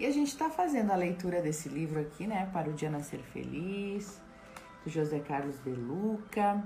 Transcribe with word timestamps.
E 0.00 0.06
a 0.06 0.10
gente 0.10 0.28
está 0.28 0.48
fazendo 0.48 0.92
a 0.92 0.96
leitura 0.96 1.42
desse 1.42 1.68
livro 1.68 2.00
aqui, 2.00 2.26
né? 2.26 2.48
Para 2.54 2.70
o 2.70 2.72
Dia 2.72 2.88
Nascer 2.88 3.20
Feliz, 3.20 4.18
do 4.82 4.88
José 4.88 5.18
Carlos 5.20 5.62
de 5.62 5.68
Luca. 5.72 6.64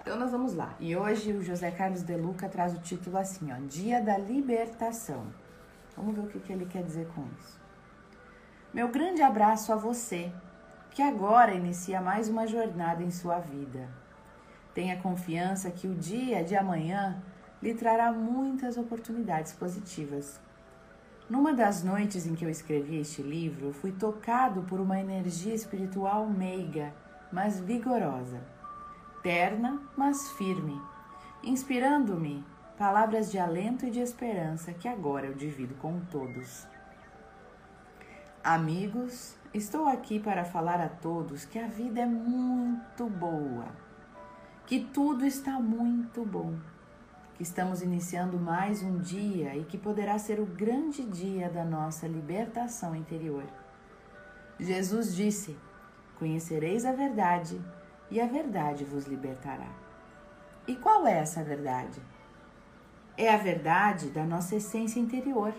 Então 0.00 0.18
nós 0.18 0.30
vamos 0.30 0.54
lá. 0.54 0.74
E 0.80 0.96
hoje 0.96 1.30
o 1.34 1.42
José 1.42 1.70
Carlos 1.70 2.02
de 2.02 2.16
Luca 2.16 2.48
traz 2.48 2.72
o 2.72 2.80
título 2.80 3.18
assim, 3.18 3.52
ó, 3.52 3.56
Dia 3.68 4.00
da 4.00 4.16
Libertação. 4.16 5.26
Vamos 5.94 6.14
ver 6.14 6.22
o 6.22 6.28
que, 6.28 6.40
que 6.40 6.50
ele 6.54 6.64
quer 6.64 6.82
dizer 6.82 7.06
com 7.08 7.22
isso. 7.38 7.60
Meu 8.72 8.88
grande 8.88 9.20
abraço 9.20 9.74
a 9.74 9.76
você, 9.76 10.32
que 10.90 11.02
agora 11.02 11.52
inicia 11.52 12.00
mais 12.00 12.30
uma 12.30 12.46
jornada 12.46 13.02
em 13.02 13.10
sua 13.10 13.40
vida. 13.40 13.90
Tenha 14.72 15.02
confiança 15.02 15.70
que 15.70 15.86
o 15.86 15.94
dia 15.94 16.42
de 16.42 16.56
amanhã 16.56 17.22
lhe 17.62 17.74
trará 17.74 18.10
muitas 18.10 18.78
oportunidades 18.78 19.52
positivas 19.52 20.40
numa 21.30 21.54
das 21.54 21.84
noites 21.84 22.26
em 22.26 22.34
que 22.34 22.44
eu 22.44 22.50
escrevi 22.50 22.98
este 22.98 23.22
livro, 23.22 23.72
fui 23.72 23.92
tocado 23.92 24.62
por 24.62 24.80
uma 24.80 24.98
energia 24.98 25.54
espiritual 25.54 26.26
meiga, 26.26 26.92
mas 27.30 27.60
vigorosa, 27.60 28.42
terna, 29.22 29.80
mas 29.96 30.32
firme, 30.32 30.82
inspirando-me 31.44 32.44
palavras 32.76 33.30
de 33.30 33.38
alento 33.38 33.86
e 33.86 33.90
de 33.92 34.00
esperança 34.00 34.72
que 34.72 34.88
agora 34.88 35.26
eu 35.26 35.34
divido 35.34 35.74
com 35.76 36.00
todos. 36.10 36.66
Amigos, 38.42 39.36
estou 39.54 39.86
aqui 39.86 40.18
para 40.18 40.44
falar 40.44 40.80
a 40.80 40.88
todos 40.88 41.44
que 41.44 41.60
a 41.60 41.68
vida 41.68 42.00
é 42.00 42.06
muito 42.06 43.06
boa, 43.06 43.66
que 44.66 44.80
tudo 44.80 45.24
está 45.24 45.60
muito 45.60 46.24
bom 46.24 46.56
estamos 47.40 47.80
iniciando 47.80 48.38
mais 48.38 48.82
um 48.82 48.98
dia 48.98 49.56
e 49.56 49.64
que 49.64 49.78
poderá 49.78 50.18
ser 50.18 50.38
o 50.38 50.44
grande 50.44 51.02
dia 51.02 51.48
da 51.48 51.64
nossa 51.64 52.06
libertação 52.06 52.94
interior. 52.94 53.44
Jesus 54.58 55.14
disse: 55.16 55.56
Conhecereis 56.18 56.84
a 56.84 56.92
verdade 56.92 57.58
e 58.10 58.20
a 58.20 58.26
verdade 58.26 58.84
vos 58.84 59.06
libertará. 59.06 59.72
E 60.68 60.76
qual 60.76 61.06
é 61.06 61.18
essa 61.18 61.42
verdade? 61.42 62.02
É 63.16 63.32
a 63.32 63.38
verdade 63.38 64.10
da 64.10 64.24
nossa 64.24 64.56
essência 64.56 65.00
interior, 65.00 65.54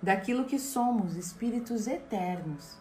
daquilo 0.00 0.44
que 0.44 0.60
somos, 0.60 1.16
espíritos 1.16 1.88
eternos, 1.88 2.78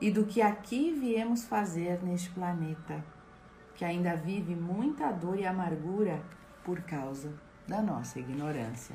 e 0.00 0.10
do 0.10 0.26
que 0.26 0.42
aqui 0.42 0.90
viemos 0.90 1.44
fazer 1.44 2.02
neste 2.02 2.30
planeta, 2.30 3.02
que 3.76 3.84
ainda 3.84 4.16
vive 4.16 4.56
muita 4.56 5.12
dor 5.12 5.38
e 5.38 5.46
amargura 5.46 6.20
por 6.64 6.80
causa 6.82 7.32
da 7.66 7.80
nossa 7.80 8.18
ignorância. 8.18 8.94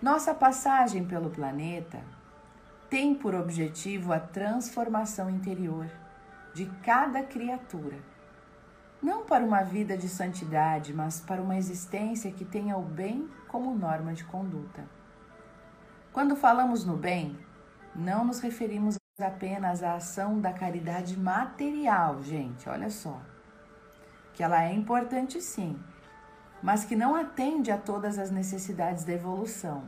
Nossa 0.00 0.34
passagem 0.34 1.04
pelo 1.04 1.30
planeta 1.30 2.00
tem 2.88 3.14
por 3.14 3.34
objetivo 3.34 4.12
a 4.12 4.20
transformação 4.20 5.28
interior 5.28 5.90
de 6.54 6.66
cada 6.82 7.22
criatura, 7.22 7.98
não 9.02 9.24
para 9.24 9.44
uma 9.44 9.62
vida 9.62 9.96
de 9.96 10.08
santidade, 10.08 10.92
mas 10.92 11.20
para 11.20 11.42
uma 11.42 11.56
existência 11.56 12.30
que 12.30 12.44
tenha 12.44 12.76
o 12.76 12.82
bem 12.82 13.28
como 13.48 13.74
norma 13.74 14.12
de 14.12 14.24
conduta. 14.24 14.84
Quando 16.12 16.36
falamos 16.36 16.84
no 16.84 16.96
bem, 16.96 17.38
não 17.94 18.24
nos 18.24 18.40
referimos 18.40 18.96
apenas 19.18 19.82
à 19.82 19.94
ação 19.94 20.40
da 20.40 20.52
caridade 20.52 21.18
material, 21.18 22.22
gente, 22.22 22.68
olha 22.68 22.90
só 22.90 23.20
que 24.36 24.42
ela 24.42 24.62
é 24.62 24.72
importante 24.72 25.40
sim, 25.40 25.78
mas 26.62 26.84
que 26.84 26.94
não 26.94 27.16
atende 27.16 27.70
a 27.70 27.78
todas 27.78 28.18
as 28.18 28.30
necessidades 28.30 29.02
da 29.02 29.14
evolução. 29.14 29.84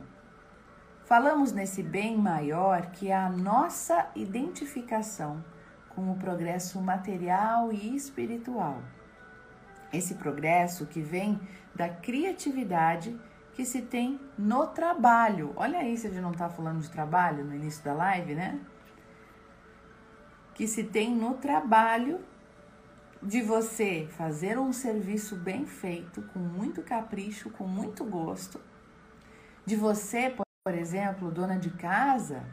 Falamos 1.05 1.51
nesse 1.51 1.83
bem 1.83 2.17
maior 2.17 2.87
que 2.87 3.09
é 3.09 3.15
a 3.15 3.29
nossa 3.29 4.09
identificação 4.15 5.43
com 5.89 6.11
o 6.11 6.15
progresso 6.15 6.81
material 6.81 7.71
e 7.71 7.95
espiritual. 7.95 8.81
Esse 9.93 10.15
progresso 10.15 10.87
que 10.87 10.99
vem 10.99 11.39
da 11.75 11.87
criatividade 11.87 13.15
que 13.53 13.63
se 13.63 13.83
tem 13.83 14.19
no 14.35 14.65
trabalho. 14.65 15.53
Olha 15.55 15.77
aí 15.77 15.95
se 15.95 16.07
a 16.07 16.09
gente 16.09 16.21
não 16.21 16.31
está 16.31 16.49
falando 16.49 16.81
de 16.81 16.89
trabalho 16.89 17.45
no 17.45 17.53
início 17.53 17.83
da 17.83 17.93
live, 17.93 18.33
né? 18.33 18.59
Que 20.55 20.67
se 20.67 20.83
tem 20.83 21.15
no 21.15 21.35
trabalho 21.35 22.19
de 23.21 23.41
você 23.41 24.07
fazer 24.11 24.57
um 24.57 24.71
serviço 24.71 25.35
bem 25.35 25.65
feito, 25.65 26.21
com 26.33 26.39
muito 26.39 26.81
capricho, 26.81 27.49
com 27.49 27.67
muito 27.67 28.05
gosto, 28.05 28.61
de 29.65 29.75
você, 29.75 30.33
por 30.63 30.73
exemplo, 30.73 31.29
dona 31.29 31.59
de 31.59 31.69
casa, 31.69 32.45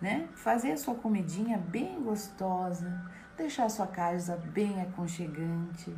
né, 0.00 0.28
fazer 0.34 0.72
a 0.72 0.76
sua 0.76 0.96
comidinha 0.96 1.58
bem 1.58 2.02
gostosa, 2.02 3.08
deixar 3.36 3.66
a 3.66 3.68
sua 3.68 3.86
casa 3.86 4.36
bem 4.36 4.82
aconchegante, 4.82 5.96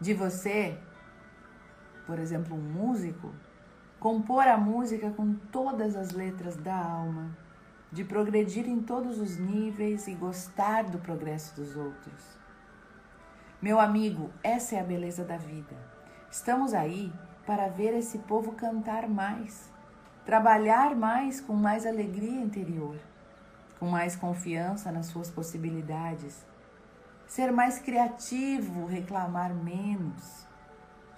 de 0.00 0.12
você, 0.12 0.76
por 2.04 2.18
exemplo, 2.18 2.56
um 2.56 2.60
músico, 2.60 3.32
compor 4.00 4.48
a 4.48 4.56
música 4.56 5.10
com 5.10 5.34
todas 5.34 5.94
as 5.94 6.10
letras 6.10 6.56
da 6.56 6.76
alma, 6.76 7.30
de 7.92 8.04
progredir 8.04 8.68
em 8.68 8.82
todos 8.82 9.18
os 9.18 9.36
níveis 9.38 10.08
e 10.08 10.14
gostar 10.14 10.84
do 10.84 10.98
progresso 10.98 11.54
dos 11.54 11.76
outros 11.76 12.37
meu 13.60 13.80
amigo, 13.80 14.30
essa 14.40 14.76
é 14.76 14.80
a 14.80 14.84
beleza 14.84 15.24
da 15.24 15.36
vida. 15.36 15.74
Estamos 16.30 16.72
aí 16.72 17.12
para 17.44 17.66
ver 17.66 17.92
esse 17.92 18.18
povo 18.18 18.52
cantar 18.52 19.08
mais, 19.08 19.68
trabalhar 20.24 20.94
mais 20.94 21.40
com 21.40 21.54
mais 21.54 21.84
alegria 21.84 22.40
interior, 22.40 22.96
com 23.80 23.86
mais 23.86 24.14
confiança 24.14 24.92
nas 24.92 25.06
suas 25.06 25.28
possibilidades, 25.28 26.46
ser 27.26 27.50
mais 27.50 27.80
criativo, 27.80 28.86
reclamar 28.86 29.52
menos, 29.52 30.46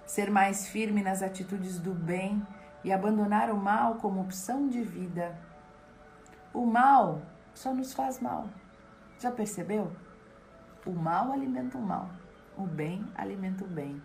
ser 0.03 0.31
mais 0.31 0.67
firme 0.67 1.03
nas 1.03 1.21
atitudes 1.21 1.77
do 1.77 1.93
bem 1.93 2.41
e 2.83 2.91
abandonar 2.91 3.51
o 3.51 3.57
mal 3.57 3.95
como 3.95 4.19
opção 4.19 4.67
de 4.67 4.81
vida. 4.81 5.37
O 6.51 6.65
mal 6.65 7.21
só 7.53 7.71
nos 7.71 7.93
faz 7.93 8.19
mal. 8.19 8.49
Já 9.19 9.29
percebeu? 9.29 9.91
O 10.87 10.91
mal 10.91 11.31
alimenta 11.31 11.77
o 11.77 11.81
mal. 11.81 12.09
O 12.57 12.65
bem 12.65 13.05
alimenta 13.15 13.63
o 13.63 13.67
bem. 13.67 14.01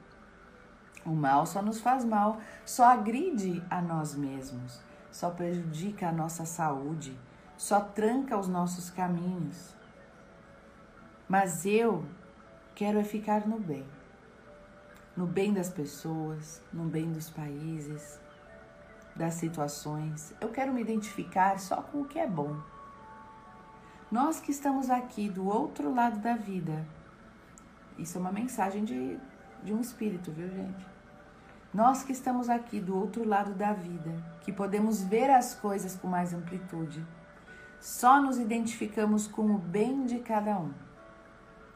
O 1.04 1.10
mal 1.10 1.46
só 1.46 1.62
nos 1.62 1.80
faz 1.80 2.04
mal, 2.04 2.40
só 2.64 2.86
agride 2.86 3.62
a 3.70 3.80
nós 3.80 4.14
mesmos, 4.14 4.80
só 5.10 5.30
prejudica 5.30 6.08
a 6.08 6.12
nossa 6.12 6.44
saúde, 6.44 7.16
só 7.56 7.80
tranca 7.80 8.36
os 8.36 8.48
nossos 8.48 8.90
caminhos. 8.90 9.74
Mas 11.28 11.64
eu 11.64 12.04
quero 12.74 12.98
é 12.98 13.04
ficar 13.04 13.46
no 13.46 13.58
bem. 13.58 13.86
No 15.16 15.26
bem 15.26 15.52
das 15.52 15.70
pessoas, 15.70 16.62
no 16.72 16.84
bem 16.84 17.10
dos 17.10 17.30
países, 17.30 18.20
das 19.16 19.34
situações. 19.34 20.34
Eu 20.40 20.50
quero 20.50 20.72
me 20.72 20.82
identificar 20.82 21.58
só 21.58 21.76
com 21.76 22.02
o 22.02 22.04
que 22.04 22.18
é 22.18 22.26
bom. 22.26 22.60
Nós 24.10 24.38
que 24.38 24.50
estamos 24.50 24.90
aqui 24.90 25.28
do 25.28 25.46
outro 25.48 25.92
lado 25.92 26.18
da 26.20 26.36
vida, 26.36 26.86
isso 27.98 28.18
é 28.18 28.20
uma 28.20 28.32
mensagem 28.32 28.84
de, 28.84 29.18
de 29.62 29.72
um 29.72 29.80
espírito, 29.80 30.30
viu, 30.30 30.48
gente? 30.48 30.86
Nós 31.72 32.02
que 32.02 32.12
estamos 32.12 32.48
aqui 32.48 32.80
do 32.80 32.96
outro 32.96 33.26
lado 33.26 33.52
da 33.52 33.72
vida, 33.72 34.10
que 34.40 34.52
podemos 34.52 35.02
ver 35.02 35.30
as 35.30 35.54
coisas 35.54 35.94
com 35.96 36.08
mais 36.08 36.32
amplitude, 36.32 37.04
só 37.80 38.20
nos 38.20 38.38
identificamos 38.38 39.26
com 39.26 39.54
o 39.54 39.58
bem 39.58 40.06
de 40.06 40.20
cada 40.20 40.58
um. 40.58 40.72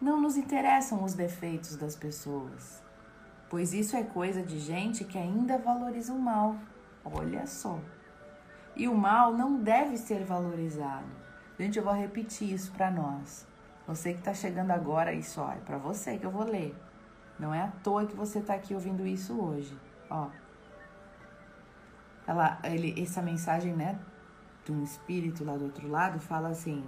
Não 0.00 0.20
nos 0.20 0.36
interessam 0.36 1.04
os 1.04 1.12
defeitos 1.12 1.76
das 1.76 1.94
pessoas, 1.94 2.82
pois 3.50 3.74
isso 3.74 3.96
é 3.96 4.02
coisa 4.02 4.42
de 4.42 4.58
gente 4.58 5.04
que 5.04 5.18
ainda 5.18 5.58
valoriza 5.58 6.12
o 6.12 6.18
mal. 6.18 6.56
Olha 7.04 7.46
só. 7.46 7.78
E 8.74 8.88
o 8.88 8.94
mal 8.94 9.34
não 9.34 9.60
deve 9.60 9.98
ser 9.98 10.24
valorizado. 10.24 11.06
Gente, 11.58 11.78
eu 11.78 11.84
vou 11.84 11.92
repetir 11.92 12.54
isso 12.54 12.72
para 12.72 12.90
nós. 12.90 13.46
Você 13.90 14.12
que 14.12 14.20
está 14.20 14.32
chegando 14.32 14.70
agora, 14.70 15.12
isso 15.12 15.40
ó, 15.40 15.50
é 15.50 15.56
para 15.56 15.76
você 15.76 16.16
que 16.16 16.24
eu 16.24 16.30
vou 16.30 16.44
ler. 16.44 16.72
Não 17.36 17.52
é 17.52 17.62
à 17.62 17.66
toa 17.82 18.06
que 18.06 18.14
você 18.14 18.38
está 18.38 18.54
aqui 18.54 18.72
ouvindo 18.72 19.04
isso 19.04 19.36
hoje. 19.36 19.76
Ó, 20.08 20.28
ela, 22.24 22.60
ele, 22.62 22.94
essa 23.02 23.20
mensagem, 23.20 23.74
né, 23.74 23.98
de 24.64 24.70
um 24.70 24.84
espírito 24.84 25.42
lá 25.42 25.56
do 25.56 25.64
outro 25.64 25.88
lado, 25.88 26.20
fala 26.20 26.50
assim: 26.50 26.84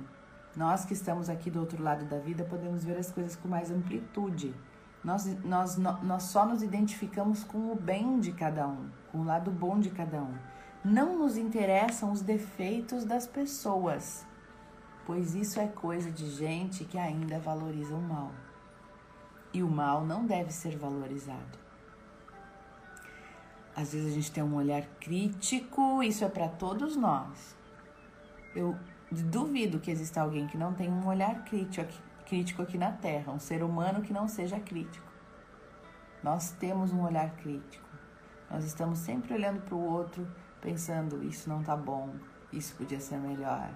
nós 0.55 0.85
que 0.85 0.93
estamos 0.93 1.29
aqui 1.29 1.51
do 1.51 1.59
outro 1.59 1.83
lado 1.83 2.05
da 2.05 2.21
vida 2.21 2.45
podemos 2.45 2.85
ver 2.85 2.97
as 2.97 3.11
coisas 3.11 3.35
com 3.35 3.49
mais 3.49 3.69
amplitude. 3.69 4.55
Nós, 5.03 5.27
nós, 5.43 5.77
nós 5.77 6.23
só 6.23 6.47
nos 6.47 6.63
identificamos 6.63 7.43
com 7.43 7.73
o 7.73 7.75
bem 7.75 8.21
de 8.21 8.31
cada 8.31 8.69
um, 8.69 8.89
com 9.11 9.19
o 9.19 9.25
lado 9.25 9.51
bom 9.51 9.81
de 9.81 9.91
cada 9.91 10.23
um. 10.23 10.35
Não 10.85 11.19
nos 11.19 11.37
interessam 11.37 12.13
os 12.13 12.21
defeitos 12.21 13.05
das 13.05 13.27
pessoas 13.27 14.25
pois 15.07 15.35
isso 15.35 15.61
é 15.61 15.67
coisa 15.67 16.11
de 16.11 16.31
gente 16.31 16.85
que 16.85 16.99
ainda 16.99 17.39
valoriza 17.39 17.95
o 17.95 18.01
mal. 18.01 18.33
E 19.53 19.63
o 19.63 19.69
mal 19.69 20.05
não 20.05 20.25
deve 20.25 20.53
ser 20.53 20.77
valorizado. 20.77 21.59
Às 23.75 23.93
vezes 23.93 24.13
a 24.13 24.15
gente 24.15 24.31
tem 24.31 24.43
um 24.43 24.55
olhar 24.55 24.83
crítico, 25.01 26.03
isso 26.03 26.25
é 26.25 26.29
para 26.29 26.49
todos 26.49 26.97
nós. 26.97 27.57
Eu 28.55 28.77
duvido 29.11 29.81
que 29.81 29.91
exista 29.91 30.21
alguém 30.21 30.47
que 30.47 30.59
não 30.59 30.75
tenha 30.75 30.91
um 30.91 31.07
olhar 31.07 31.45
crítico 31.45 31.83
aqui, 31.83 32.03
crítico 32.27 32.63
aqui 32.63 32.79
na 32.79 32.93
Terra, 32.93 33.33
um 33.33 33.39
ser 33.39 33.63
humano 33.63 34.03
que 34.03 34.13
não 34.13 34.29
seja 34.29 34.61
crítico. 34.61 35.11
Nós 36.23 36.53
temos 36.53 36.93
um 36.93 37.03
olhar 37.03 37.31
crítico. 37.37 37.89
Nós 38.51 38.65
estamos 38.65 38.99
sempre 38.99 39.35
olhando 39.35 39.63
para 39.63 39.75
o 39.75 39.83
outro, 39.83 40.27
pensando: 40.61 41.25
isso 41.25 41.49
não 41.49 41.63
tá 41.63 41.77
bom, 41.77 42.15
isso 42.53 42.75
podia 42.77 43.01
ser 43.01 43.17
melhor. 43.17 43.71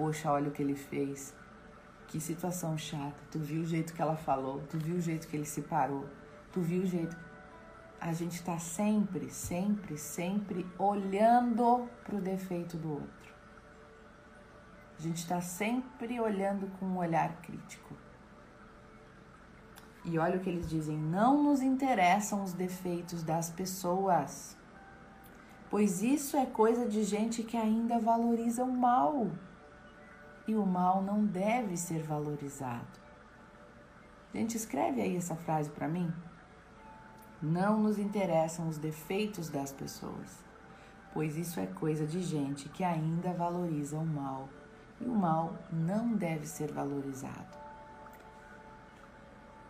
Poxa, 0.00 0.32
olha 0.32 0.48
o 0.48 0.50
que 0.50 0.62
ele 0.62 0.74
fez. 0.74 1.34
Que 2.06 2.18
situação 2.18 2.78
chata. 2.78 3.22
Tu 3.30 3.38
viu 3.38 3.60
o 3.60 3.66
jeito 3.66 3.92
que 3.92 4.00
ela 4.00 4.16
falou, 4.16 4.62
tu 4.70 4.78
viu 4.78 4.96
o 4.96 5.00
jeito 5.00 5.28
que 5.28 5.36
ele 5.36 5.44
se 5.44 5.60
parou, 5.60 6.06
tu 6.50 6.62
viu 6.62 6.84
o 6.84 6.86
jeito. 6.86 7.14
A 8.00 8.10
gente 8.14 8.36
está 8.36 8.58
sempre, 8.58 9.28
sempre, 9.28 9.98
sempre 9.98 10.66
olhando 10.78 11.86
para 12.02 12.16
o 12.16 12.20
defeito 12.20 12.78
do 12.78 12.92
outro. 12.92 13.34
A 14.98 15.02
gente 15.02 15.18
está 15.18 15.42
sempre 15.42 16.18
olhando 16.18 16.66
com 16.78 16.86
um 16.86 16.96
olhar 16.96 17.42
crítico. 17.42 17.94
E 20.06 20.18
olha 20.18 20.38
o 20.38 20.40
que 20.40 20.48
eles 20.48 20.66
dizem: 20.66 20.96
não 20.96 21.42
nos 21.42 21.60
interessam 21.60 22.42
os 22.42 22.54
defeitos 22.54 23.22
das 23.22 23.50
pessoas, 23.50 24.56
pois 25.68 26.02
isso 26.02 26.38
é 26.38 26.46
coisa 26.46 26.88
de 26.88 27.04
gente 27.04 27.42
que 27.42 27.58
ainda 27.58 27.98
valoriza 27.98 28.64
o 28.64 28.72
mal. 28.72 29.30
E 30.50 30.56
o 30.56 30.66
mal 30.66 31.00
não 31.00 31.24
deve 31.24 31.76
ser 31.76 32.02
valorizado. 32.02 32.98
Gente, 34.34 34.56
escreve 34.56 35.00
aí 35.00 35.16
essa 35.16 35.36
frase 35.36 35.70
para 35.70 35.86
mim. 35.86 36.12
Não 37.40 37.80
nos 37.80 38.00
interessam 38.00 38.68
os 38.68 38.76
defeitos 38.76 39.48
das 39.48 39.72
pessoas, 39.72 40.44
pois 41.14 41.36
isso 41.36 41.60
é 41.60 41.68
coisa 41.68 42.04
de 42.04 42.20
gente 42.20 42.68
que 42.68 42.82
ainda 42.82 43.32
valoriza 43.32 43.96
o 43.96 44.04
mal. 44.04 44.48
E 45.00 45.04
o 45.04 45.14
mal 45.14 45.54
não 45.72 46.14
deve 46.16 46.48
ser 46.48 46.72
valorizado. 46.72 47.56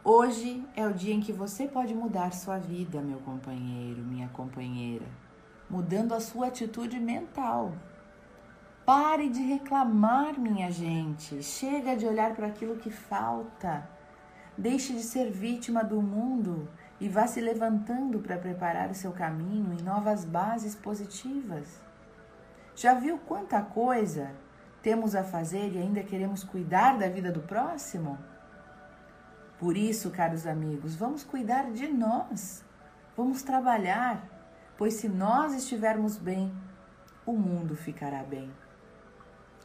Hoje 0.03 0.67
é 0.75 0.87
o 0.87 0.95
dia 0.95 1.13
em 1.13 1.21
que 1.21 1.31
você 1.31 1.69
pode 1.69 1.95
mudar 1.95 2.33
sua 2.33 2.57
vida, 2.57 3.03
meu 3.03 3.19
companheiro, 3.19 4.01
minha 4.01 4.31
companheira, 4.31 5.05
mudando 5.69 6.15
a 6.15 6.21
sua 6.21 6.47
atitude 6.47 6.99
mental. 6.99 7.75
Pare 8.93 9.29
de 9.29 9.41
reclamar, 9.41 10.37
minha 10.37 10.69
gente. 10.69 11.45
Chega 11.45 11.95
de 11.95 12.05
olhar 12.05 12.35
para 12.35 12.49
aquilo 12.49 12.75
que 12.75 12.91
falta. 12.91 13.89
Deixe 14.59 14.93
de 14.93 15.05
ser 15.05 15.31
vítima 15.31 15.85
do 15.85 16.03
mundo 16.03 16.69
e 16.99 17.09
vá 17.09 17.25
se 17.29 17.41
levantando 17.41 18.19
para 18.19 18.37
preparar 18.37 18.91
o 18.91 18.95
seu 18.97 19.13
caminho 19.13 19.73
em 19.79 19.81
novas 19.81 20.25
bases 20.25 20.75
positivas. 20.75 21.81
Já 22.75 22.95
viu 22.95 23.17
quanta 23.17 23.63
coisa 23.63 24.33
temos 24.83 25.15
a 25.15 25.23
fazer 25.23 25.73
e 25.73 25.79
ainda 25.79 26.03
queremos 26.03 26.43
cuidar 26.43 26.99
da 26.99 27.09
vida 27.09 27.31
do 27.31 27.43
próximo? 27.43 28.19
Por 29.57 29.77
isso, 29.77 30.11
caros 30.11 30.49
amigos, 30.49 30.97
vamos 30.97 31.23
cuidar 31.23 31.71
de 31.71 31.87
nós, 31.87 32.65
vamos 33.17 33.45
trabalhar, 33.45 34.27
pois 34.77 34.95
se 34.95 35.09
nós 35.09 35.55
estivermos 35.55 36.17
bem, 36.17 36.53
o 37.25 37.35
mundo 37.35 37.77
ficará 37.77 38.25
bem. 38.25 38.51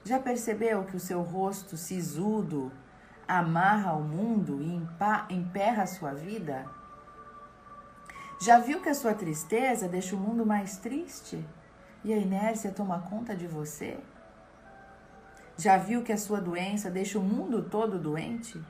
Já 0.05 0.19
percebeu 0.19 0.83
que 0.83 0.95
o 0.95 0.99
seu 0.99 1.23
rosto 1.23 1.75
sisudo 1.75 2.71
amarra 3.27 3.93
o 3.93 4.03
mundo 4.03 4.61
e 4.61 5.33
emperra 5.33 5.81
a 5.81 5.87
sua 5.87 6.13
vida? 6.13 6.67
Já 8.39 8.59
viu 8.59 8.83
que 8.83 8.89
a 8.89 8.93
sua 8.93 9.15
tristeza 9.15 9.87
deixa 9.87 10.15
o 10.15 10.19
mundo 10.19 10.45
mais 10.45 10.77
triste 10.77 11.43
e 12.03 12.13
a 12.13 12.17
inércia 12.17 12.71
toma 12.71 12.99
conta 12.99 13.35
de 13.35 13.47
você? 13.47 13.97
Já 15.57 15.75
viu 15.75 16.03
que 16.03 16.13
a 16.13 16.17
sua 16.17 16.39
doença 16.39 16.91
deixa 16.91 17.17
o 17.17 17.23
mundo 17.23 17.63
todo 17.63 17.97
doente? 17.97 18.63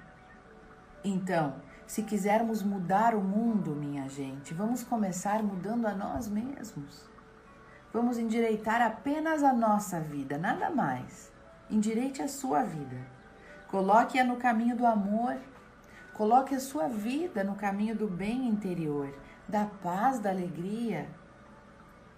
Então, 1.04 1.56
se 1.86 2.04
quisermos 2.04 2.64
mudar 2.64 3.14
o 3.14 3.20
mundo, 3.20 3.76
minha 3.76 4.08
gente, 4.08 4.54
vamos 4.54 4.84
começar 4.86 5.44
mudando 5.44 5.86
a 5.86 5.94
nós 5.94 6.30
mesmos. 6.30 7.15
Vamos 7.96 8.18
endireitar 8.18 8.82
apenas 8.82 9.42
a 9.42 9.54
nossa 9.54 10.02
vida, 10.02 10.38
nada 10.38 10.70
mais. 10.70 11.32
Endireite 11.72 12.22
a 12.22 12.28
sua 12.28 12.62
vida. 12.62 12.98
Coloque-a 13.70 14.26
no 14.26 14.36
caminho 14.36 14.76
do 14.76 14.86
amor. 14.86 15.38
Coloque 16.14 16.54
a 16.54 16.60
sua 16.60 16.90
vida 16.90 17.42
no 17.42 17.56
caminho 17.56 17.96
do 17.96 18.06
bem 18.06 18.50
interior, 18.50 19.18
da 19.48 19.64
paz, 19.64 20.20
da 20.20 20.30
alegria. 20.30 21.08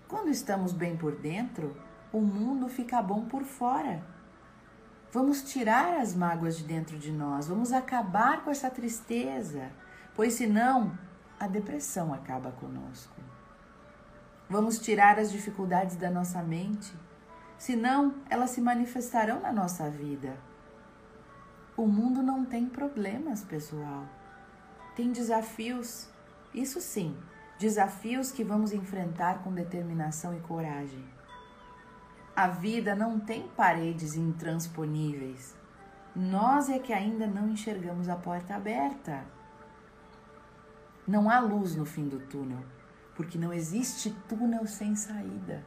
Quando 0.08 0.30
estamos 0.30 0.74
bem 0.74 0.98
por 0.98 1.16
dentro, 1.16 1.78
o 2.12 2.22
mundo 2.22 2.68
fica 2.68 3.00
bom 3.00 3.26
por 3.26 3.44
fora. 3.44 4.02
Vamos 5.12 5.44
tirar 5.44 6.00
as 6.02 6.16
mágoas 6.16 6.58
de 6.58 6.64
dentro 6.64 6.98
de 6.98 7.12
nós, 7.12 7.48
vamos 7.48 7.72
acabar 7.72 8.44
com 8.44 8.50
essa 8.50 8.72
tristeza, 8.72 9.70
pois 10.16 10.34
senão 10.34 10.98
a 11.40 11.46
depressão 11.46 12.12
acaba 12.12 12.52
conosco. 12.52 13.27
Vamos 14.50 14.80
tirar 14.80 15.20
as 15.20 15.32
dificuldades 15.32 15.98
da 15.98 16.10
nossa 16.10 16.42
mente, 16.42 16.94
senão 17.58 18.16
elas 18.30 18.52
se 18.52 18.62
manifestarão 18.62 19.42
na 19.42 19.52
nossa 19.52 19.90
vida. 19.90 20.38
O 21.76 21.86
mundo 21.86 22.24
não 22.24 22.46
tem 22.46 22.66
problemas, 22.66 23.44
pessoal. 23.44 24.06
Tem 24.96 25.12
desafios, 25.12 26.10
isso 26.54 26.80
sim, 26.80 27.16
desafios 27.60 28.32
que 28.32 28.44
vamos 28.44 28.72
enfrentar 28.72 29.44
com 29.44 29.52
determinação 29.52 30.36
e 30.36 30.40
coragem. 30.40 31.04
A 32.36 32.48
vida 32.48 32.96
não 32.96 33.20
tem 33.20 33.48
paredes 33.50 34.16
intransponíveis. 34.16 35.56
Nós 36.16 36.70
é 36.70 36.80
que 36.80 36.94
ainda 36.94 37.28
não 37.28 37.50
enxergamos 37.50 38.08
a 38.08 38.16
porta 38.16 38.56
aberta. 38.56 39.26
Não 41.06 41.30
há 41.30 41.40
luz 41.40 41.76
no 41.76 41.86
fim 41.86 42.08
do 42.08 42.20
túnel, 42.20 42.64
porque 43.18 43.36
não 43.36 43.52
existe 43.52 44.12
túnel 44.30 44.68
sem 44.68 44.96
saída. 44.96 45.66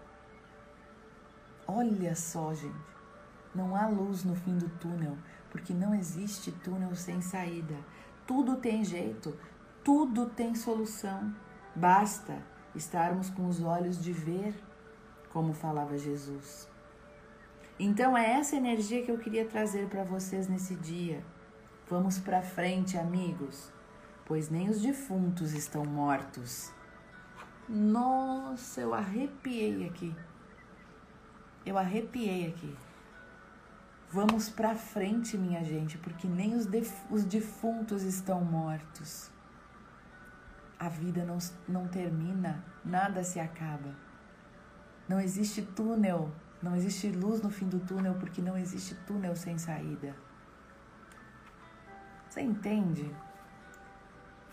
Olha 1.66 2.14
só, 2.14 2.54
gente. 2.54 2.88
Não 3.52 3.74
há 3.74 3.88
luz 3.88 4.22
no 4.22 4.36
fim 4.36 4.56
do 4.56 4.68
túnel, 4.78 5.18
porque 5.50 5.74
não 5.74 5.92
existe 5.92 6.52
túnel 6.52 6.94
sem 6.94 7.20
saída. 7.20 7.74
Tudo 8.24 8.56
tem 8.56 8.84
jeito, 8.84 9.36
tudo 9.82 10.26
tem 10.26 10.54
solução. 10.54 11.34
Basta 11.74 12.40
estarmos 12.72 13.28
com 13.30 13.48
os 13.48 13.60
olhos 13.60 14.00
de 14.00 14.12
ver 14.12 14.54
como 15.32 15.52
falava 15.52 15.98
Jesus. 15.98 16.68
Então 17.80 18.16
é 18.16 18.30
essa 18.34 18.54
energia 18.54 19.04
que 19.04 19.10
eu 19.10 19.18
queria 19.18 19.44
trazer 19.44 19.88
para 19.88 20.04
vocês 20.04 20.46
nesse 20.46 20.76
dia. 20.76 21.24
Vamos 21.88 22.16
para 22.20 22.42
frente, 22.42 22.96
amigos, 22.96 23.72
pois 24.24 24.48
nem 24.48 24.70
os 24.70 24.80
defuntos 24.80 25.52
estão 25.52 25.84
mortos. 25.84 26.72
Nossa, 27.72 28.80
eu 28.80 28.92
arrepiei 28.92 29.86
aqui. 29.86 30.12
Eu 31.64 31.78
arrepiei 31.78 32.48
aqui. 32.48 32.76
Vamos 34.10 34.48
para 34.48 34.74
frente, 34.74 35.38
minha 35.38 35.62
gente, 35.62 35.96
porque 35.96 36.26
nem 36.26 36.56
os, 36.56 36.66
os 37.08 37.22
defuntos 37.22 38.02
estão 38.02 38.40
mortos. 38.44 39.30
A 40.76 40.88
vida 40.88 41.24
não, 41.24 41.38
não 41.68 41.86
termina, 41.86 42.64
nada 42.84 43.22
se 43.22 43.38
acaba. 43.38 43.94
Não 45.08 45.20
existe 45.20 45.62
túnel, 45.62 46.32
não 46.60 46.74
existe 46.74 47.08
luz 47.12 47.40
no 47.40 47.50
fim 47.50 47.68
do 47.68 47.78
túnel 47.78 48.16
porque 48.18 48.42
não 48.42 48.58
existe 48.58 48.96
túnel 49.06 49.36
sem 49.36 49.56
saída. 49.58 50.16
Você 52.28 52.40
entende? 52.40 53.14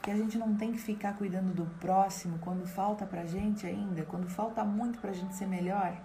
Que 0.08 0.12
a 0.12 0.16
gente 0.16 0.38
não 0.38 0.56
tem 0.56 0.72
que 0.72 0.78
ficar 0.78 1.18
cuidando 1.18 1.54
do 1.54 1.66
próximo 1.82 2.40
quando 2.40 2.66
falta 2.66 3.06
pra 3.06 3.26
gente 3.26 3.68
ainda, 3.68 4.06
quando 4.06 4.30
falta 4.30 4.64
muito 4.64 5.00
pra 5.00 5.12
gente 5.12 5.36
ser 5.36 5.46
melhor. 5.46 5.98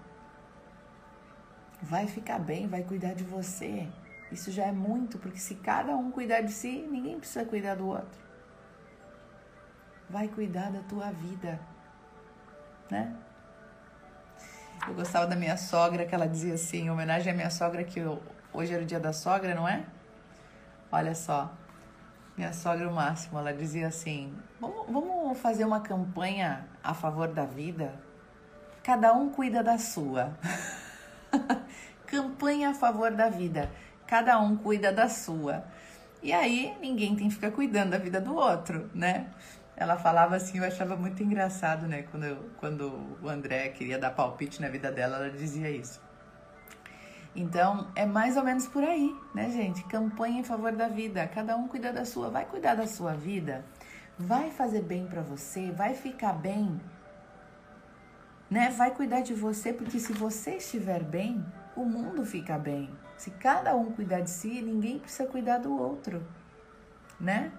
Vai 1.80 2.08
ficar 2.08 2.40
bem, 2.40 2.66
vai 2.66 2.82
cuidar 2.82 3.14
de 3.14 3.22
você. 3.22 3.88
Isso 4.32 4.50
já 4.50 4.64
é 4.64 4.72
muito, 4.72 5.20
porque 5.20 5.38
se 5.38 5.54
cada 5.54 5.94
um 5.96 6.10
cuidar 6.10 6.40
de 6.40 6.50
si, 6.50 6.84
ninguém 6.90 7.16
precisa 7.16 7.44
cuidar 7.44 7.76
do 7.76 7.86
outro. 7.86 8.20
Vai 10.10 10.26
cuidar 10.26 10.72
da 10.72 10.80
tua 10.80 11.12
vida, 11.12 11.60
né? 12.90 13.14
Eu 14.88 14.94
gostava 14.94 15.28
da 15.28 15.36
minha 15.36 15.56
sogra, 15.56 16.04
que 16.04 16.12
ela 16.12 16.26
dizia 16.26 16.54
assim, 16.54 16.86
em 16.86 16.90
homenagem 16.90 17.32
à 17.32 17.36
minha 17.36 17.50
sogra, 17.50 17.84
que 17.84 18.00
hoje 18.52 18.74
era 18.74 18.82
o 18.82 18.86
dia 18.86 18.98
da 18.98 19.12
sogra, 19.12 19.54
não 19.54 19.68
é? 19.68 19.86
Olha 20.90 21.14
só, 21.14 21.56
minha 22.36 22.52
sogra 22.52 22.88
o 22.88 22.94
máximo, 22.94 23.38
ela 23.38 23.52
dizia 23.52 23.88
assim: 23.88 24.32
vamos, 24.60 24.86
vamos 24.90 25.38
fazer 25.38 25.64
uma 25.64 25.80
campanha 25.80 26.66
a 26.82 26.94
favor 26.94 27.28
da 27.28 27.44
vida? 27.44 27.94
Cada 28.82 29.12
um 29.12 29.30
cuida 29.30 29.62
da 29.62 29.78
sua. 29.78 30.36
campanha 32.06 32.70
a 32.70 32.74
favor 32.74 33.12
da 33.12 33.28
vida. 33.28 33.70
Cada 34.06 34.38
um 34.38 34.56
cuida 34.56 34.92
da 34.92 35.08
sua. 35.08 35.64
E 36.22 36.32
aí 36.32 36.76
ninguém 36.80 37.16
tem 37.16 37.28
que 37.28 37.34
ficar 37.34 37.50
cuidando 37.50 37.90
da 37.90 37.98
vida 37.98 38.20
do 38.20 38.34
outro, 38.34 38.90
né? 38.94 39.28
ela 39.76 39.96
falava 39.96 40.36
assim, 40.36 40.58
eu 40.58 40.64
achava 40.64 40.96
muito 40.96 41.22
engraçado, 41.22 41.86
né? 41.86 42.02
Quando, 42.10 42.24
eu, 42.24 42.50
quando 42.58 43.18
o 43.22 43.28
André 43.28 43.68
queria 43.70 43.98
dar 43.98 44.10
palpite 44.10 44.60
na 44.60 44.68
vida 44.68 44.92
dela, 44.92 45.16
ela 45.16 45.30
dizia 45.30 45.70
isso. 45.70 46.00
Então, 47.34 47.88
é 47.94 48.04
mais 48.04 48.36
ou 48.36 48.44
menos 48.44 48.66
por 48.66 48.84
aí, 48.84 49.16
né, 49.34 49.50
gente? 49.50 49.82
Campanha 49.84 50.40
em 50.40 50.44
favor 50.44 50.72
da 50.72 50.88
vida. 50.88 51.26
Cada 51.26 51.56
um 51.56 51.66
cuida 51.66 51.92
da 51.92 52.04
sua. 52.04 52.28
Vai 52.28 52.44
cuidar 52.44 52.74
da 52.74 52.86
sua 52.86 53.14
vida. 53.14 53.64
Vai 54.18 54.50
fazer 54.50 54.82
bem 54.82 55.06
para 55.06 55.22
você, 55.22 55.70
vai 55.70 55.94
ficar 55.94 56.34
bem. 56.34 56.78
Né? 58.50 58.68
Vai 58.70 58.90
cuidar 58.90 59.22
de 59.22 59.32
você, 59.32 59.72
porque 59.72 59.98
se 59.98 60.12
você 60.12 60.56
estiver 60.56 61.02
bem, 61.02 61.42
o 61.74 61.84
mundo 61.84 62.24
fica 62.24 62.58
bem. 62.58 62.90
Se 63.16 63.30
cada 63.30 63.74
um 63.74 63.92
cuidar 63.92 64.20
de 64.20 64.30
si, 64.30 64.60
ninguém 64.60 64.98
precisa 64.98 65.26
cuidar 65.26 65.58
do 65.58 65.74
outro, 65.74 66.22
né? 67.18 67.52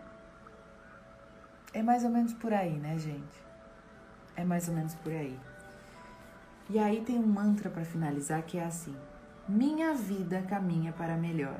É 1.74 1.82
mais 1.82 2.04
ou 2.04 2.10
menos 2.12 2.34
por 2.34 2.54
aí, 2.54 2.78
né, 2.78 3.00
gente? 3.00 3.42
É 4.36 4.44
mais 4.44 4.68
ou 4.68 4.76
menos 4.76 4.94
por 4.96 5.12
aí. 5.12 5.40
E 6.70 6.78
aí 6.78 7.02
tem 7.02 7.18
um 7.18 7.26
mantra 7.26 7.70
para 7.70 7.84
finalizar 7.84 8.44
que 8.44 8.58
é 8.58 8.66
assim: 8.66 8.96
minha 9.48 9.94
vida 9.94 10.42
caminha 10.42 10.94
para 10.94 11.18
melhor. 11.18 11.60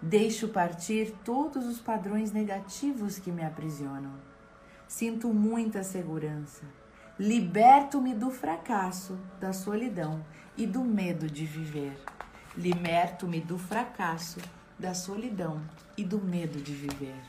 Deixo 0.00 0.48
partir 0.48 1.12
todos 1.24 1.66
os 1.66 1.80
padrões 1.80 2.32
negativos 2.32 3.18
que 3.18 3.30
me 3.30 3.44
aprisionam. 3.44 4.12
Sinto 4.86 5.28
muita 5.32 5.82
segurança. 5.82 6.64
Liberto-me 7.18 8.14
do 8.14 8.30
fracasso, 8.30 9.18
da 9.40 9.52
solidão 9.52 10.24
e 10.56 10.66
do 10.66 10.82
medo 10.82 11.28
de 11.28 11.44
viver. 11.44 11.96
Liberto-me 12.56 13.40
do 13.40 13.58
fracasso, 13.58 14.40
da 14.78 14.94
solidão 14.94 15.62
e 15.96 16.04
do 16.04 16.18
medo 16.18 16.60
de 16.60 16.72
viver. 16.72 17.20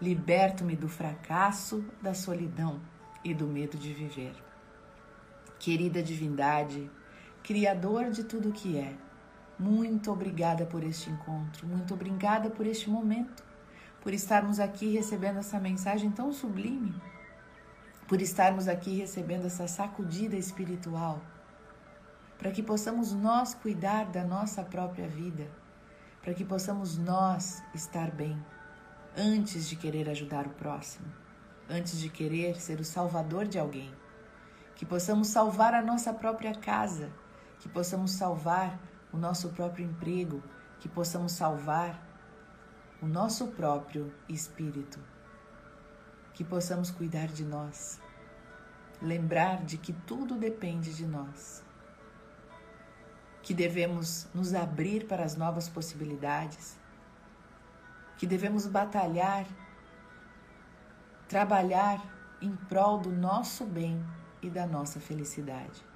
Liberto-me 0.00 0.76
do 0.76 0.88
fracasso, 0.88 1.84
da 2.00 2.14
solidão 2.14 2.80
e 3.24 3.34
do 3.34 3.46
medo 3.46 3.76
de 3.76 3.92
viver. 3.92 4.34
Querida 5.58 6.02
divindade, 6.02 6.88
Criador 7.42 8.10
de 8.10 8.24
tudo 8.24 8.52
que 8.52 8.76
é. 8.76 8.94
Muito 9.58 10.12
obrigada 10.12 10.66
por 10.66 10.84
este 10.84 11.10
encontro, 11.10 11.66
muito 11.66 11.92
obrigada 11.92 12.48
por 12.48 12.64
este 12.64 12.88
momento, 12.88 13.42
por 14.00 14.12
estarmos 14.12 14.60
aqui 14.60 14.92
recebendo 14.92 15.38
essa 15.38 15.58
mensagem 15.58 16.12
tão 16.12 16.32
sublime, 16.32 16.94
por 18.06 18.22
estarmos 18.22 18.68
aqui 18.68 18.98
recebendo 18.98 19.46
essa 19.46 19.66
sacudida 19.66 20.36
espiritual, 20.36 21.20
para 22.38 22.52
que 22.52 22.62
possamos 22.62 23.12
nós 23.12 23.52
cuidar 23.54 24.06
da 24.06 24.22
nossa 24.22 24.62
própria 24.62 25.08
vida, 25.08 25.50
para 26.22 26.34
que 26.34 26.44
possamos 26.44 26.96
nós 26.96 27.60
estar 27.74 28.12
bem, 28.12 28.40
antes 29.16 29.68
de 29.68 29.74
querer 29.74 30.08
ajudar 30.08 30.46
o 30.46 30.50
próximo, 30.50 31.06
antes 31.68 31.98
de 31.98 32.08
querer 32.08 32.60
ser 32.60 32.78
o 32.78 32.84
salvador 32.84 33.48
de 33.48 33.58
alguém, 33.58 33.92
que 34.76 34.86
possamos 34.86 35.26
salvar 35.26 35.74
a 35.74 35.82
nossa 35.82 36.12
própria 36.12 36.54
casa 36.54 37.10
que 37.60 37.68
possamos 37.68 38.12
salvar 38.12 38.78
o 39.12 39.16
nosso 39.16 39.48
próprio 39.50 39.84
emprego, 39.84 40.42
que 40.80 40.88
possamos 40.88 41.32
salvar 41.32 42.00
o 43.02 43.06
nosso 43.06 43.48
próprio 43.48 44.12
espírito, 44.28 44.98
que 46.34 46.44
possamos 46.44 46.90
cuidar 46.90 47.28
de 47.28 47.44
nós, 47.44 48.00
lembrar 49.00 49.64
de 49.64 49.76
que 49.76 49.92
tudo 49.92 50.36
depende 50.36 50.94
de 50.94 51.06
nós, 51.06 51.64
que 53.42 53.54
devemos 53.54 54.28
nos 54.34 54.54
abrir 54.54 55.06
para 55.06 55.24
as 55.24 55.36
novas 55.36 55.68
possibilidades, 55.68 56.78
que 58.16 58.26
devemos 58.26 58.66
batalhar, 58.66 59.46
trabalhar 61.28 62.04
em 62.40 62.54
prol 62.54 62.98
do 62.98 63.10
nosso 63.10 63.64
bem 63.64 64.04
e 64.42 64.50
da 64.50 64.66
nossa 64.66 65.00
felicidade 65.00 65.87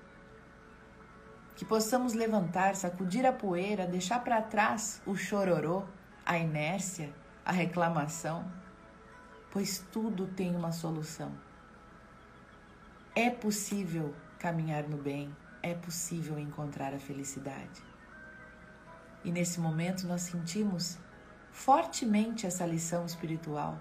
que 1.55 1.65
possamos 1.65 2.15
levantar, 2.15 2.75
sacudir 2.75 3.27
a 3.27 3.33
poeira, 3.33 3.87
deixar 3.87 4.23
para 4.25 4.41
trás 4.41 5.03
o 5.05 5.15
chororô, 5.15 5.85
a 6.25 6.39
inércia, 6.39 7.13
a 7.45 7.53
reclamação, 7.53 8.51
pois 9.51 9.85
tudo 9.93 10.27
tem 10.27 10.55
uma 10.57 10.73
solução. 10.73 11.33
É 13.15 13.29
possível 13.29 14.15
caminhar 14.39 14.85
no 14.85 14.97
bem, 14.97 15.35
é 15.63 15.75
possível 15.75 16.39
encontrar 16.39 16.95
a 16.95 16.99
felicidade. 16.99 17.83
E 19.25 19.31
nesse 19.31 19.61
momento 19.61 20.07
nós 20.07 20.23
sentimos 20.23 20.99
fortemente 21.51 22.47
essa 22.47 22.65
lição 22.65 23.05
espiritual, 23.05 23.79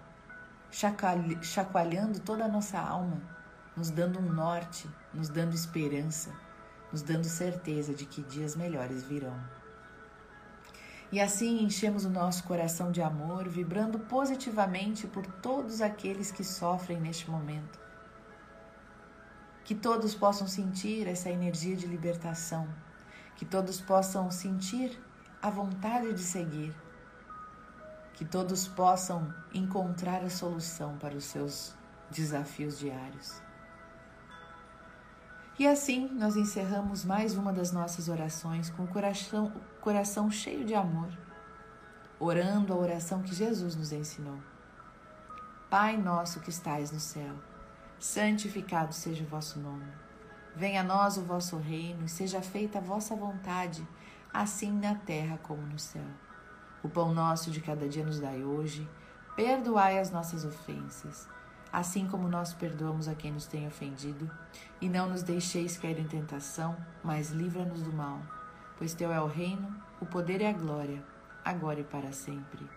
chacoalhando 1.41 2.19
toda 2.19 2.45
a 2.45 2.49
nossa 2.49 2.77
alma, 2.77 3.21
nos 3.75 3.89
dando 3.89 4.19
um 4.19 4.31
norte, 4.33 4.89
nos 5.13 5.29
dando 5.29 5.55
esperança 5.55 6.31
nos 6.91 7.01
dando 7.01 7.25
certeza 7.25 7.93
de 7.93 8.05
que 8.05 8.21
dias 8.21 8.55
melhores 8.55 9.03
virão. 9.03 9.39
E 11.11 11.19
assim 11.19 11.61
enchemos 11.63 12.05
o 12.05 12.09
nosso 12.09 12.43
coração 12.45 12.89
de 12.89 13.01
amor, 13.01 13.49
vibrando 13.49 13.99
positivamente 13.99 15.07
por 15.07 15.25
todos 15.25 15.81
aqueles 15.81 16.31
que 16.31 16.43
sofrem 16.43 17.01
neste 17.01 17.29
momento. 17.29 17.79
Que 19.65 19.75
todos 19.75 20.15
possam 20.15 20.47
sentir 20.47 21.07
essa 21.07 21.29
energia 21.29 21.75
de 21.75 21.85
libertação, 21.85 22.67
que 23.35 23.43
todos 23.43 23.81
possam 23.81 24.31
sentir 24.31 24.97
a 25.41 25.49
vontade 25.49 26.13
de 26.13 26.21
seguir, 26.21 26.73
que 28.13 28.23
todos 28.23 28.67
possam 28.67 29.33
encontrar 29.53 30.23
a 30.23 30.29
solução 30.29 30.97
para 30.97 31.15
os 31.15 31.25
seus 31.25 31.73
desafios 32.09 32.79
diários. 32.79 33.41
E 35.59 35.67
assim 35.67 36.07
nós 36.13 36.37
encerramos 36.37 37.03
mais 37.03 37.35
uma 37.35 37.51
das 37.51 37.71
nossas 37.71 38.07
orações 38.07 38.69
com 38.69 38.83
o 38.83 38.87
coração, 38.87 39.51
coração 39.81 40.31
cheio 40.31 40.63
de 40.63 40.73
amor, 40.73 41.09
orando 42.19 42.73
a 42.73 42.77
oração 42.77 43.21
que 43.21 43.35
Jesus 43.35 43.75
nos 43.75 43.91
ensinou. 43.91 44.39
Pai 45.69 45.97
nosso 45.97 46.39
que 46.39 46.49
estais 46.49 46.91
no 46.91 46.99
céu, 46.99 47.35
santificado 47.99 48.93
seja 48.93 49.23
o 49.23 49.27
vosso 49.27 49.59
nome. 49.59 49.85
Venha 50.55 50.81
a 50.81 50.83
nós 50.83 51.17
o 51.17 51.21
vosso 51.21 51.57
reino 51.57 52.05
e 52.05 52.09
seja 52.09 52.41
feita 52.41 52.79
a 52.79 52.81
vossa 52.81 53.15
vontade, 53.15 53.85
assim 54.33 54.71
na 54.71 54.95
terra 54.95 55.37
como 55.43 55.61
no 55.61 55.77
céu. 55.77 56.07
O 56.81 56.89
pão 56.89 57.13
nosso 57.13 57.51
de 57.51 57.61
cada 57.61 57.87
dia 57.87 58.05
nos 58.05 58.19
dai 58.19 58.43
hoje, 58.43 58.89
perdoai 59.35 59.99
as 59.99 60.11
nossas 60.11 60.43
ofensas 60.45 61.27
assim 61.71 62.07
como 62.07 62.27
nós 62.27 62.53
perdoamos 62.53 63.07
a 63.07 63.15
quem 63.15 63.31
nos 63.31 63.45
tem 63.45 63.67
ofendido. 63.67 64.29
E 64.79 64.89
não 64.89 65.09
nos 65.09 65.23
deixeis 65.23 65.77
cair 65.77 65.99
em 65.99 66.07
tentação, 66.07 66.75
mas 67.03 67.31
livra-nos 67.31 67.81
do 67.81 67.93
mal. 67.93 68.19
Pois 68.77 68.93
teu 68.93 69.11
é 69.11 69.21
o 69.21 69.27
reino, 69.27 69.75
o 69.99 70.05
poder 70.05 70.41
e 70.41 70.45
a 70.45 70.53
glória, 70.53 71.03
agora 71.45 71.79
e 71.79 71.83
para 71.83 72.11
sempre. 72.11 72.67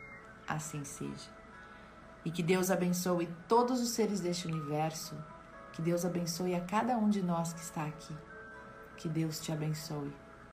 Assim 0.46 0.84
seja. 0.84 1.30
E 2.24 2.30
que 2.30 2.42
Deus 2.42 2.70
abençoe 2.70 3.28
todos 3.48 3.80
os 3.80 3.90
seres 3.90 4.20
deste 4.20 4.46
universo. 4.46 5.16
Que 5.72 5.82
Deus 5.82 6.04
abençoe 6.04 6.54
a 6.54 6.60
cada 6.60 6.96
um 6.96 7.08
de 7.08 7.22
nós 7.22 7.52
que 7.52 7.60
está 7.60 7.84
aqui. 7.84 8.14
Que 8.96 9.08
Deus 9.08 9.40
te 9.40 9.50
abençoe. 9.50 10.23